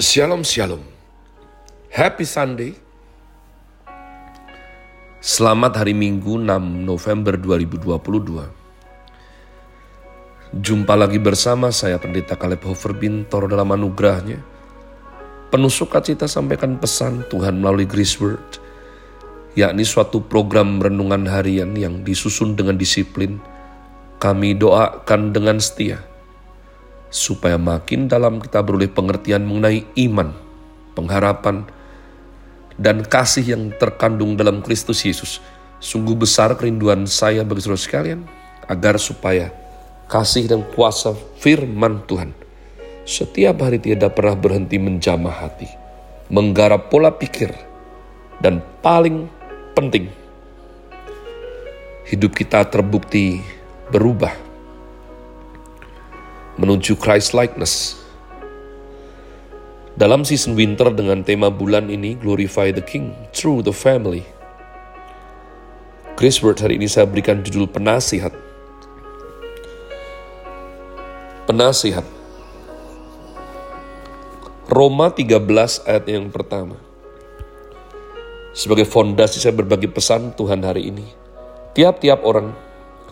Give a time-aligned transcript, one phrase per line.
[0.00, 0.80] Shalom Shalom.
[1.92, 2.72] Happy Sunday.
[5.20, 8.48] Selamat hari Minggu 6 November 2022
[10.56, 14.40] Jumpa lagi bersama saya Pendeta Caleb Hofer Bintor dalam anugerahnya.
[15.52, 18.56] Penuh sukacita sampaikan pesan Tuhan melalui Grace Word
[19.52, 23.36] yakni suatu program renungan harian yang disusun dengan disiplin.
[24.16, 26.08] Kami doakan dengan setia
[27.10, 30.30] supaya makin dalam kita beroleh pengertian mengenai iman,
[30.94, 31.66] pengharapan,
[32.78, 35.42] dan kasih yang terkandung dalam Kristus Yesus.
[35.82, 38.20] Sungguh besar kerinduan saya bagi saudara sekalian,
[38.70, 39.50] agar supaya
[40.06, 41.12] kasih dan kuasa
[41.42, 42.30] firman Tuhan
[43.02, 45.66] setiap hari tidak pernah berhenti menjamah hati,
[46.30, 47.50] menggarap pola pikir,
[48.38, 49.26] dan paling
[49.74, 50.06] penting,
[52.06, 53.42] hidup kita terbukti
[53.90, 54.49] berubah
[56.60, 57.96] menuju Christ likeness.
[59.96, 64.28] Dalam season winter dengan tema bulan ini Glorify the King through the family.
[66.20, 68.36] Chris Word hari ini saya berikan judul penasihat.
[71.48, 72.04] Penasihat.
[74.68, 76.76] Roma 13 ayat yang pertama.
[78.52, 81.08] Sebagai fondasi saya berbagi pesan Tuhan hari ini.
[81.72, 82.52] Tiap-tiap orang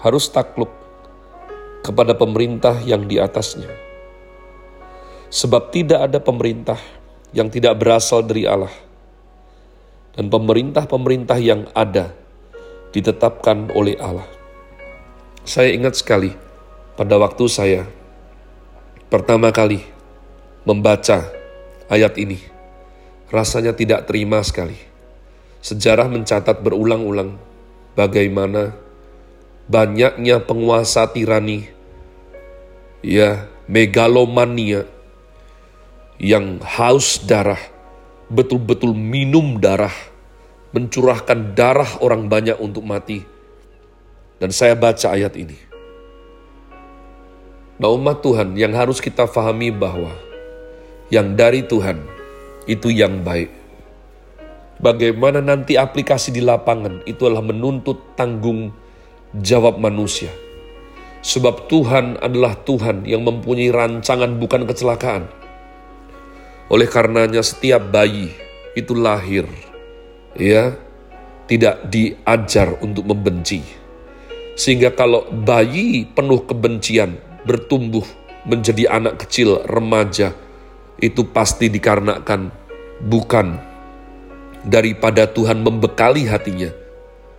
[0.05, 0.78] harus takluk
[1.89, 3.73] kepada pemerintah yang di atasnya.
[5.33, 6.77] Sebab tidak ada pemerintah
[7.33, 8.73] yang tidak berasal dari Allah.
[10.13, 12.13] Dan pemerintah-pemerintah yang ada
[12.93, 14.29] ditetapkan oleh Allah.
[15.49, 16.37] Saya ingat sekali
[17.01, 17.83] pada waktu saya
[19.09, 19.81] pertama kali
[20.69, 21.25] membaca
[21.89, 22.37] ayat ini.
[23.33, 24.77] Rasanya tidak terima sekali.
[25.65, 27.37] Sejarah mencatat berulang-ulang
[27.97, 28.77] bagaimana
[29.69, 31.78] banyaknya penguasa tirani
[33.05, 34.89] ya megalomania
[36.19, 37.61] yang haus darah,
[38.27, 39.95] betul-betul minum darah,
[40.75, 43.23] mencurahkan darah orang banyak untuk mati.
[44.39, 45.59] Dan saya baca ayat ini.
[47.79, 50.11] Nah umat Tuhan yang harus kita fahami bahwa
[51.11, 52.03] yang dari Tuhan
[52.67, 53.51] itu yang baik.
[54.79, 58.71] Bagaimana nanti aplikasi di lapangan itu adalah menuntut tanggung
[59.35, 60.31] jawab manusia
[61.29, 65.29] Sebab Tuhan adalah Tuhan yang mempunyai rancangan bukan kecelakaan.
[66.73, 68.33] Oleh karenanya setiap bayi
[68.73, 69.45] itu lahir,
[70.41, 70.73] ya,
[71.45, 73.61] tidak diajar untuk membenci.
[74.57, 78.09] Sehingga kalau bayi penuh kebencian bertumbuh
[78.49, 80.33] menjadi anak kecil, remaja,
[80.97, 82.49] itu pasti dikarenakan
[83.05, 83.61] bukan
[84.65, 86.73] daripada Tuhan membekali hatinya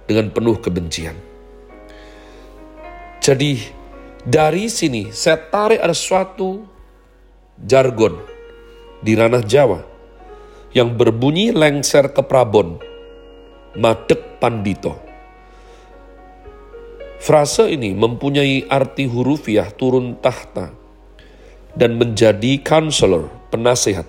[0.06, 1.18] dengan penuh kebencian.
[3.20, 3.79] Jadi
[4.28, 6.68] dari sini saya tarik ada suatu
[7.60, 8.20] jargon
[9.00, 9.80] di ranah Jawa
[10.76, 12.78] yang berbunyi lengser ke Prabon,
[13.80, 14.96] madek pandito.
[17.20, 20.72] Frase ini mempunyai arti hurufiah turun tahta
[21.76, 24.08] dan menjadi counselor, penasehat.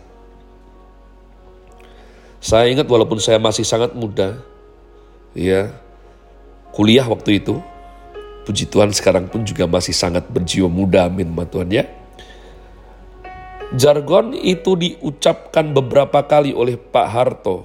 [2.41, 4.41] Saya ingat walaupun saya masih sangat muda,
[5.37, 5.75] ya,
[6.73, 7.59] kuliah waktu itu,
[8.45, 11.85] Puji Tuhan sekarang pun juga masih sangat berjiwa muda, amin Tuhan ya.
[13.71, 17.63] Jargon itu diucapkan beberapa kali oleh Pak Harto,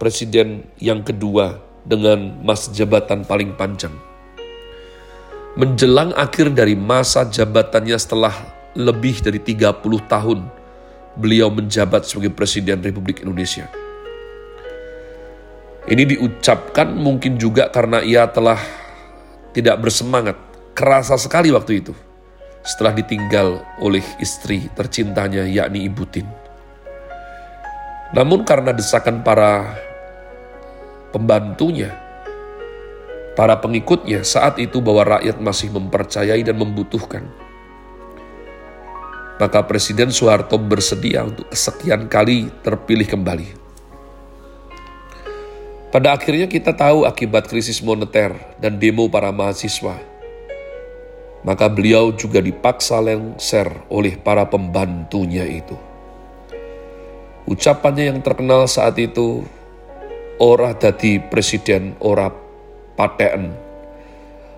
[0.00, 3.92] presiden yang kedua dengan masa jabatan paling panjang.
[5.52, 8.32] Menjelang akhir dari masa jabatannya setelah
[8.72, 10.48] lebih dari 30 tahun,
[11.20, 13.68] beliau menjabat sebagai Presiden Republik Indonesia.
[15.84, 18.56] Ini diucapkan mungkin juga karena ia telah
[19.52, 20.36] tidak bersemangat,
[20.72, 21.92] kerasa sekali waktu itu
[22.62, 26.26] setelah ditinggal oleh istri tercintanya yakni Ibu Tin.
[28.12, 29.76] Namun karena desakan para
[31.10, 31.92] pembantunya,
[33.34, 37.24] para pengikutnya saat itu bahwa rakyat masih mempercayai dan membutuhkan.
[39.40, 43.61] Maka Presiden Soeharto bersedia untuk kesekian kali terpilih kembali.
[45.92, 50.00] Pada akhirnya kita tahu akibat krisis moneter dan demo para mahasiswa.
[51.44, 55.76] Maka beliau juga dipaksa lengser oleh para pembantunya itu.
[57.44, 59.44] Ucapannya yang terkenal saat itu,
[60.40, 62.32] ora dadi presiden, ora
[62.96, 63.52] paten.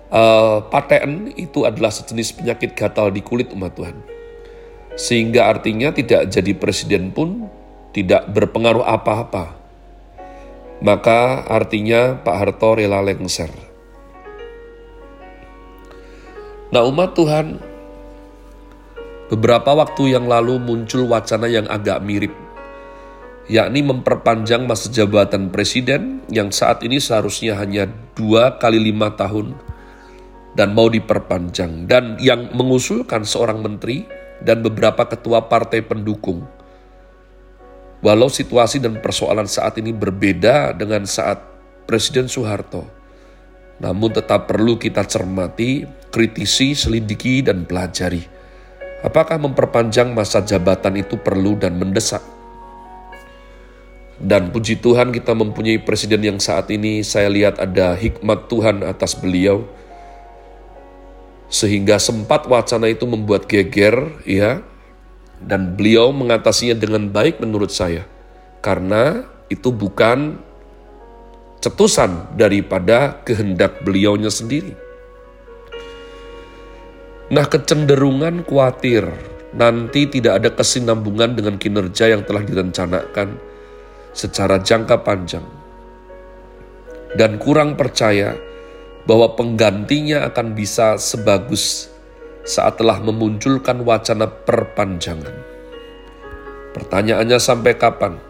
[0.07, 3.97] Uh, paten itu adalah sejenis penyakit gatal di kulit umat Tuhan.
[4.95, 7.51] Sehingga artinya tidak jadi presiden pun
[7.91, 9.64] tidak berpengaruh apa-apa
[10.83, 13.51] maka artinya Pak Harto rela lengser.
[16.73, 17.61] Nah umat Tuhan,
[19.25, 22.29] Beberapa waktu yang lalu muncul wacana yang agak mirip,
[23.49, 29.57] yakni memperpanjang masa jabatan presiden yang saat ini seharusnya hanya dua kali lima tahun
[30.53, 31.89] dan mau diperpanjang.
[31.89, 34.05] Dan yang mengusulkan seorang menteri
[34.45, 36.45] dan beberapa ketua partai pendukung.
[38.05, 41.41] Walau situasi dan persoalan saat ini berbeda dengan saat
[41.89, 42.85] Presiden Soeharto,
[43.81, 48.35] namun tetap perlu kita cermati, kritisi, selidiki, dan pelajari
[49.05, 52.25] Apakah memperpanjang masa jabatan itu perlu dan mendesak?
[54.17, 59.13] Dan puji Tuhan kita mempunyai presiden yang saat ini saya lihat ada hikmat Tuhan atas
[59.13, 59.61] beliau.
[61.53, 64.65] Sehingga sempat wacana itu membuat geger, ya.
[65.43, 68.07] Dan beliau mengatasinya dengan baik menurut saya.
[68.63, 70.39] Karena itu bukan
[71.61, 74.73] cetusan daripada kehendak beliaunya sendiri.
[77.25, 79.09] Nah, kecenderungan khawatir
[79.57, 83.39] nanti tidak ada kesinambungan dengan kinerja yang telah direncanakan
[84.13, 85.43] secara jangka panjang,
[87.17, 88.37] dan kurang percaya
[89.09, 91.89] bahwa penggantinya akan bisa sebagus
[92.45, 95.33] saat telah memunculkan wacana perpanjangan.
[96.77, 98.21] Pertanyaannya, sampai kapan?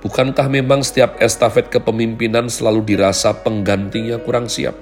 [0.00, 4.76] Bukankah memang setiap estafet kepemimpinan selalu dirasa penggantinya kurang siap?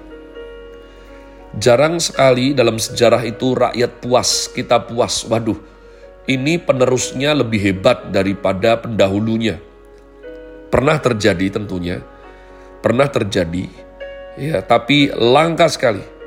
[1.59, 5.23] Jarang sekali dalam sejarah itu rakyat puas, kita puas.
[5.29, 5.59] Waduh,
[6.27, 9.59] ini penerusnya lebih hebat daripada pendahulunya.
[10.73, 12.01] Pernah terjadi tentunya,
[12.81, 13.69] pernah terjadi,
[14.41, 16.22] ya, tapi langka sekali.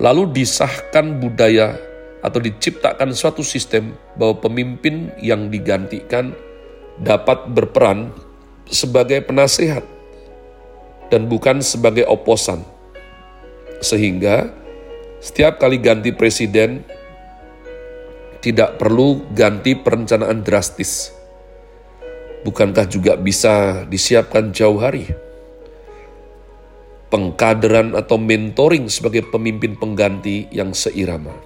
[0.00, 1.76] Lalu disahkan budaya
[2.22, 6.32] atau diciptakan suatu sistem bahwa pemimpin yang digantikan
[7.02, 8.14] dapat berperan
[8.70, 9.84] sebagai penasehat
[11.12, 12.64] dan bukan sebagai oposan
[13.82, 14.48] sehingga
[15.18, 16.86] setiap kali ganti presiden
[18.42, 21.14] tidak perlu ganti perencanaan drastis.
[22.42, 25.06] Bukankah juga bisa disiapkan jauh hari?
[27.12, 31.36] Pengkaderan atau mentoring sebagai pemimpin pengganti yang seirama.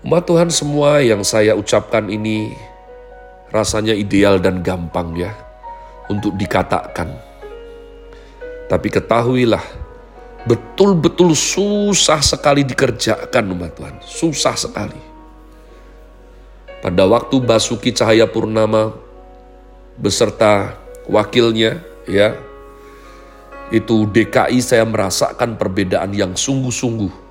[0.00, 2.56] Umat Tuhan semua yang saya ucapkan ini
[3.52, 5.36] rasanya ideal dan gampang ya
[6.08, 7.12] untuk dikatakan.
[8.72, 9.62] Tapi ketahuilah
[10.46, 13.94] betul-betul susah sekali dikerjakan umat Tuhan.
[14.00, 15.02] Susah sekali.
[16.80, 18.94] Pada waktu Basuki Cahaya Purnama
[19.98, 20.78] beserta
[21.10, 22.38] wakilnya ya
[23.74, 27.26] itu DKI saya merasakan perbedaan yang sungguh-sungguh.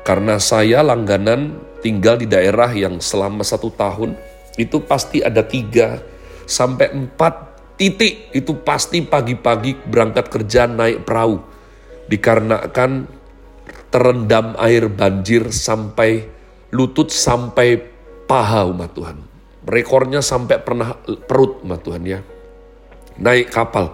[0.00, 4.16] Karena saya langganan tinggal di daerah yang selama satu tahun
[4.56, 6.00] itu pasti ada tiga
[6.48, 7.34] sampai empat
[7.76, 11.40] titik itu pasti pagi-pagi berangkat kerja naik perahu
[12.10, 13.08] dikarenakan
[13.88, 16.26] terendam air banjir sampai
[16.74, 17.80] lutut sampai
[18.26, 19.18] paha umat Tuhan.
[19.66, 20.96] Rekornya sampai pernah
[21.28, 22.20] perut umat Tuhan ya.
[23.20, 23.92] Naik kapal,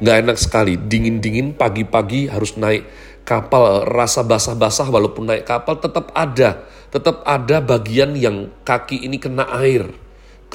[0.00, 0.74] nggak enak sekali.
[0.80, 2.86] Dingin-dingin pagi-pagi harus naik
[3.22, 3.84] kapal.
[3.88, 6.64] Rasa basah-basah walaupun naik kapal tetap ada.
[6.90, 9.88] Tetap ada bagian yang kaki ini kena air.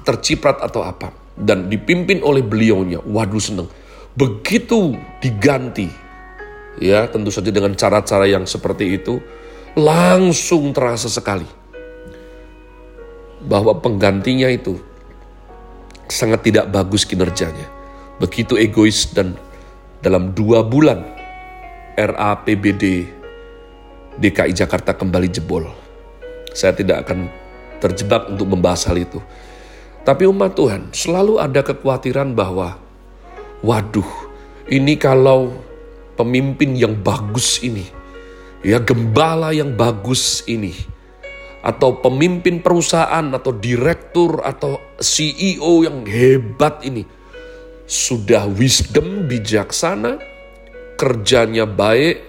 [0.02, 1.14] Terciprat atau apa.
[1.38, 3.02] Dan dipimpin oleh beliaunya.
[3.02, 3.70] Waduh seneng.
[4.18, 6.12] Begitu diganti
[6.80, 9.20] ya tentu saja dengan cara-cara yang seperti itu
[9.76, 11.48] langsung terasa sekali
[13.42, 14.78] bahwa penggantinya itu
[16.06, 17.81] sangat tidak bagus kinerjanya.
[18.22, 19.34] Begitu egois dan
[20.06, 21.02] dalam dua bulan
[21.98, 23.10] RAPBD
[24.22, 25.66] DKI Jakarta kembali jebol.
[26.54, 27.26] Saya tidak akan
[27.82, 29.18] terjebak untuk membahas hal itu.
[30.06, 32.78] Tapi umat Tuhan selalu ada kekhawatiran bahwa,
[33.66, 34.06] waduh,
[34.70, 35.58] ini kalau
[36.14, 37.90] pemimpin yang bagus ini,
[38.62, 40.78] ya gembala yang bagus ini,
[41.66, 47.21] atau pemimpin perusahaan atau direktur atau CEO yang hebat ini
[47.92, 50.16] sudah wisdom bijaksana,
[50.96, 52.24] kerjanya baik,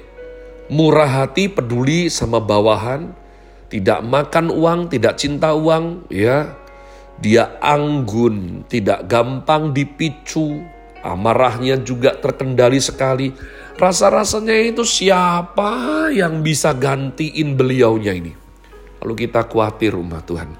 [0.67, 3.15] murah hati, peduli sama bawahan,
[3.71, 6.59] tidak makan uang, tidak cinta uang, ya.
[7.23, 10.67] Dia anggun, tidak gampang dipicu,
[11.07, 13.31] amarahnya juga terkendali sekali
[13.73, 18.33] Rasa-rasanya itu siapa yang bisa gantiin beliaunya ini?
[19.01, 20.51] Lalu kita khawatir umat Tuhan.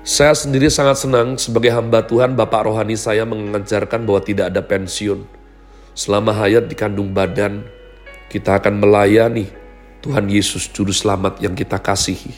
[0.00, 5.28] Saya sendiri sangat senang sebagai hamba Tuhan, Bapak Rohani saya mengajarkan bahwa tidak ada pensiun.
[5.92, 7.68] Selama hayat di kandung badan,
[8.32, 9.52] kita akan melayani
[10.00, 12.32] Tuhan Yesus Juru Selamat yang kita kasihi.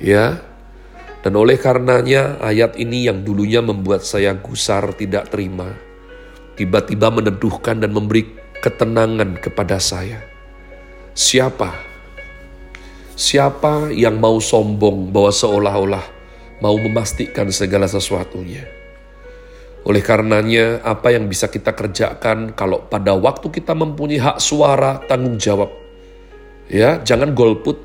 [0.00, 0.40] Ya,
[1.20, 5.76] dan oleh karenanya ayat ini yang dulunya membuat saya gusar tidak terima
[6.56, 8.32] tiba-tiba meneduhkan dan memberi
[8.64, 10.24] ketenangan kepada saya.
[11.12, 11.92] Siapa
[13.12, 16.04] Siapa yang mau sombong bahwa seolah-olah
[16.62, 18.62] mau memastikan segala sesuatunya?
[19.82, 25.42] Oleh karenanya, apa yang bisa kita kerjakan kalau pada waktu kita mempunyai hak suara, tanggung
[25.42, 25.74] jawab.
[26.70, 27.82] Ya, jangan golput.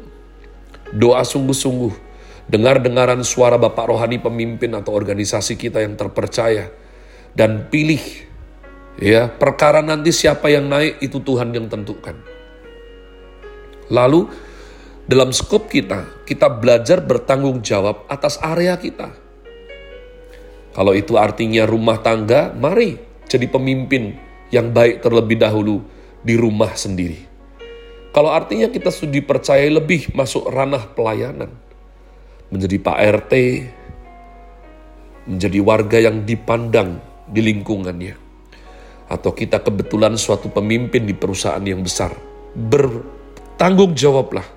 [0.94, 2.06] Doa sungguh-sungguh.
[2.48, 6.70] Dengar-dengaran suara Bapak Rohani pemimpin atau organisasi kita yang terpercaya.
[7.34, 8.30] Dan pilih.
[9.02, 12.14] Ya, perkara nanti siapa yang naik itu Tuhan yang tentukan.
[13.90, 14.30] Lalu
[15.08, 19.16] dalam skop kita, kita belajar bertanggung jawab atas area kita.
[20.76, 24.20] Kalau itu artinya rumah tangga, mari jadi pemimpin
[24.52, 25.80] yang baik terlebih dahulu
[26.20, 27.24] di rumah sendiri.
[28.12, 31.56] Kalau artinya kita sudah dipercayai lebih masuk ranah pelayanan,
[32.52, 33.34] menjadi Pak RT,
[35.32, 37.00] menjadi warga yang dipandang
[37.32, 38.16] di lingkungannya,
[39.08, 42.12] atau kita kebetulan suatu pemimpin di perusahaan yang besar,
[42.56, 44.57] bertanggung jawablah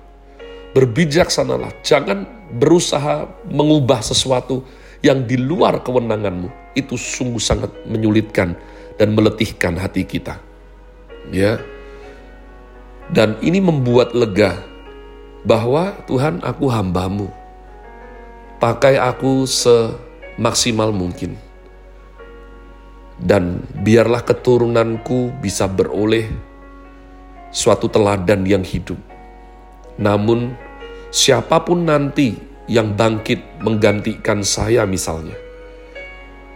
[0.71, 1.83] berbijaksanalah.
[1.83, 4.63] Jangan berusaha mengubah sesuatu
[5.03, 6.75] yang di luar kewenanganmu.
[6.75, 8.55] Itu sungguh sangat menyulitkan
[8.95, 10.39] dan meletihkan hati kita.
[11.31, 11.59] Ya.
[13.11, 14.55] Dan ini membuat lega
[15.43, 17.27] bahwa Tuhan aku hambamu.
[18.61, 21.35] Pakai aku semaksimal mungkin.
[23.21, 26.25] Dan biarlah keturunanku bisa beroleh
[27.53, 29.10] suatu teladan yang hidup
[29.99, 30.55] namun,
[31.11, 32.37] siapa pun nanti
[32.71, 35.35] yang bangkit menggantikan saya misalnya,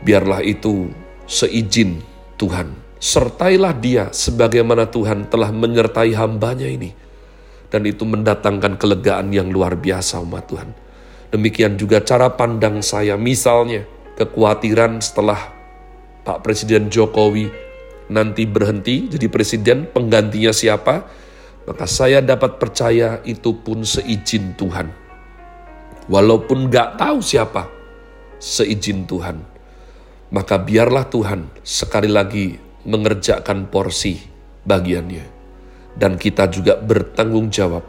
[0.05, 0.91] biarlah itu
[1.25, 1.99] seizin
[2.39, 2.71] Tuhan.
[2.95, 6.95] Sertailah dia sebagaimana Tuhan telah menyertai hambanya ini.
[7.69, 10.69] Dan itu mendatangkan kelegaan yang luar biasa umat Tuhan.
[11.33, 13.83] Demikian juga cara pandang saya misalnya
[14.15, 15.51] kekhawatiran setelah
[16.23, 17.51] Pak Presiden Jokowi
[18.07, 21.03] nanti berhenti jadi presiden, penggantinya siapa?
[21.65, 24.93] Maka saya dapat percaya itu pun seizin Tuhan.
[26.05, 27.65] Walaupun gak tahu siapa,
[28.37, 29.41] seizin Tuhan.
[30.29, 34.21] Maka biarlah Tuhan sekali lagi mengerjakan porsi
[34.65, 35.33] bagiannya.
[35.95, 37.81] Dan kita juga bertanggung jawab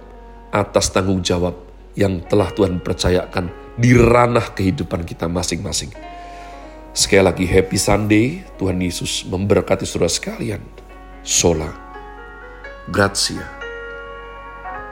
[0.54, 1.58] atas tanggung jawab
[1.98, 5.92] yang telah Tuhan percayakan di ranah kehidupan kita masing-masing.
[6.96, 10.64] Sekali lagi happy Sunday, Tuhan Yesus memberkati saudara sekalian.
[11.20, 11.68] Sola.
[12.88, 13.65] Grazie.